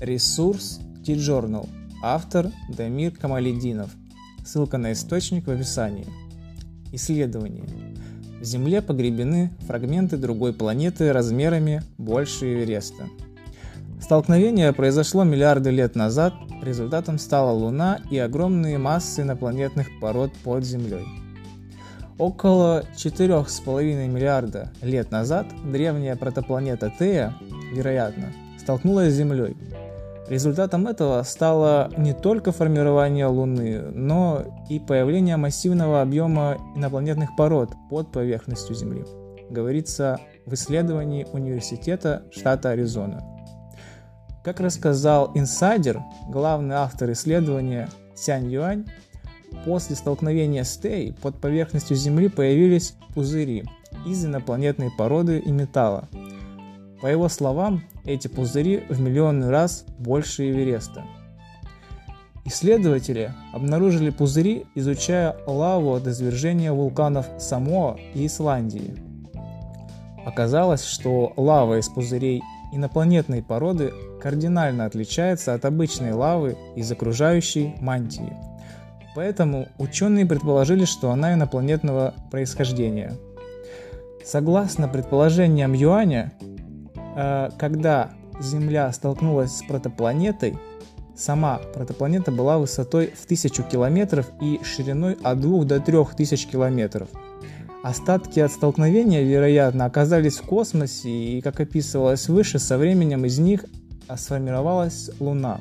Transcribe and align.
Ресурс 0.00 0.78
T-Journal. 1.04 1.68
Автор 2.04 2.52
Дамир 2.68 3.10
Камалединов. 3.10 3.90
Ссылка 4.46 4.78
на 4.78 4.92
источник 4.92 5.48
в 5.48 5.50
описании. 5.50 6.06
Исследование. 6.92 7.64
В 8.40 8.44
Земле 8.44 8.80
погребены 8.80 9.50
фрагменты 9.66 10.16
другой 10.16 10.52
планеты 10.52 11.12
размерами 11.12 11.82
больше 11.98 12.54
Эвереста. 12.54 13.08
Столкновение 14.00 14.72
произошло 14.72 15.24
миллиарды 15.24 15.70
лет 15.70 15.96
назад, 15.96 16.32
результатом 16.62 17.18
стала 17.18 17.50
Луна 17.50 17.98
и 18.08 18.18
огромные 18.18 18.78
массы 18.78 19.22
инопланетных 19.22 19.88
пород 20.00 20.32
под 20.44 20.64
Землей. 20.64 21.04
Около 22.18 22.84
4,5 22.96 24.06
миллиарда 24.06 24.72
лет 24.80 25.10
назад 25.10 25.48
древняя 25.64 26.14
протопланета 26.14 26.92
Тея, 26.96 27.34
вероятно, 27.72 28.32
столкнулась 28.60 29.12
с 29.12 29.16
Землей. 29.16 29.56
Результатом 30.28 30.86
этого 30.86 31.22
стало 31.22 31.90
не 31.96 32.12
только 32.12 32.52
формирование 32.52 33.26
Луны, 33.26 33.80
но 33.92 34.42
и 34.68 34.78
появление 34.78 35.38
массивного 35.38 36.02
объема 36.02 36.58
инопланетных 36.76 37.34
пород 37.34 37.72
под 37.88 38.12
поверхностью 38.12 38.74
Земли, 38.74 39.04
говорится 39.48 40.20
в 40.44 40.52
исследовании 40.52 41.26
Университета 41.32 42.24
штата 42.30 42.70
Аризона. 42.70 43.22
Как 44.44 44.60
рассказал 44.60 45.32
инсайдер, 45.34 46.02
главный 46.28 46.76
автор 46.76 47.10
исследования 47.12 47.88
Сянь 48.14 48.52
Юань, 48.52 48.84
после 49.64 49.96
столкновения 49.96 50.64
с 50.64 50.76
Тей 50.76 51.14
под 51.14 51.40
поверхностью 51.40 51.96
Земли 51.96 52.28
появились 52.28 52.94
пузыри 53.14 53.64
из 54.06 54.26
инопланетной 54.26 54.90
породы 54.96 55.38
и 55.38 55.50
металла. 55.50 56.08
По 57.00 57.06
его 57.06 57.28
словам, 57.28 57.82
эти 58.04 58.28
пузыри 58.28 58.82
в 58.88 59.00
миллионный 59.00 59.50
раз 59.50 59.84
больше 59.98 60.48
Эвереста. 60.50 61.04
Исследователи 62.44 63.34
обнаружили 63.52 64.10
пузыри, 64.10 64.64
изучая 64.74 65.36
лаву 65.46 65.94
от 65.94 66.06
извержения 66.06 66.72
вулканов 66.72 67.26
Самоа 67.38 67.98
и 68.14 68.26
Исландии. 68.26 68.96
Оказалось, 70.24 70.84
что 70.84 71.32
лава 71.36 71.78
из 71.78 71.88
пузырей 71.88 72.42
инопланетной 72.72 73.42
породы 73.42 73.92
кардинально 74.20 74.86
отличается 74.86 75.54
от 75.54 75.64
обычной 75.64 76.12
лавы 76.12 76.56
из 76.74 76.90
окружающей 76.90 77.74
мантии. 77.80 78.32
Поэтому 79.14 79.68
ученые 79.78 80.26
предположили, 80.26 80.84
что 80.84 81.10
она 81.10 81.34
инопланетного 81.34 82.14
происхождения. 82.30 83.14
Согласно 84.24 84.88
предположениям 84.88 85.72
Юаня, 85.72 86.32
когда 87.58 88.12
Земля 88.40 88.92
столкнулась 88.92 89.56
с 89.56 89.62
протопланетой, 89.64 90.56
сама 91.16 91.58
протопланета 91.74 92.30
была 92.30 92.58
высотой 92.58 93.12
в 93.20 93.26
тысячу 93.26 93.64
километров 93.64 94.26
и 94.40 94.60
шириной 94.62 95.18
от 95.24 95.40
2 95.40 95.64
до 95.64 95.80
3 95.80 95.96
тысяч 96.16 96.46
километров. 96.46 97.08
Остатки 97.82 98.38
от 98.38 98.52
столкновения, 98.52 99.22
вероятно, 99.22 99.84
оказались 99.84 100.36
в 100.36 100.42
космосе, 100.42 101.08
и, 101.08 101.40
как 101.40 101.58
описывалось 101.58 102.28
выше, 102.28 102.58
со 102.60 102.78
временем 102.78 103.24
из 103.24 103.38
них 103.38 103.64
сформировалась 104.16 105.10
Луна. 105.18 105.60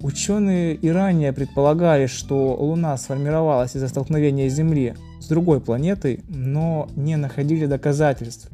Ученые 0.00 0.74
и 0.74 0.88
ранее 0.88 1.32
предполагали, 1.32 2.06
что 2.06 2.56
Луна 2.56 2.96
сформировалась 2.96 3.76
из-за 3.76 3.86
столкновения 3.86 4.48
Земли 4.48 4.94
с 5.20 5.28
другой 5.28 5.60
планетой, 5.60 6.24
но 6.28 6.88
не 6.96 7.16
находили 7.16 7.66
доказательств, 7.66 8.50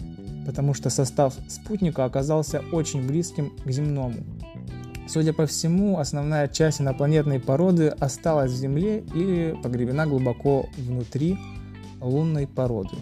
потому 0.49 0.73
что 0.73 0.89
состав 0.89 1.35
спутника 1.47 2.07
оказался 2.07 2.63
очень 2.73 3.07
близким 3.07 3.51
к 3.67 3.71
земному. 3.71 4.15
Судя 5.07 5.35
по 5.35 5.45
всему, 5.45 5.99
основная 5.99 6.49
часть 6.49 6.81
инопланетной 6.81 7.39
породы 7.39 7.89
осталась 7.89 8.53
в 8.53 8.57
Земле 8.57 9.05
или 9.15 9.55
погребена 9.63 10.07
глубоко 10.07 10.67
внутри 10.79 11.37
лунной 12.01 12.47
породы. 12.47 12.97